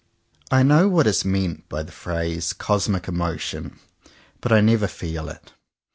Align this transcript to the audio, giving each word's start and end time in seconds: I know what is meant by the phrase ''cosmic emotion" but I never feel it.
I 0.49 0.63
know 0.63 0.87
what 0.89 1.05
is 1.05 1.23
meant 1.23 1.69
by 1.69 1.83
the 1.83 1.91
phrase 1.91 2.53
''cosmic 2.53 3.07
emotion" 3.07 3.77
but 4.39 4.51
I 4.51 4.59
never 4.59 4.87
feel 4.87 5.29
it. 5.29 5.53